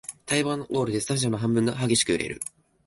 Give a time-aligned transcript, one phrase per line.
[0.25, 2.39] 待望のゴールでスタジアムの半分が激しく揺れる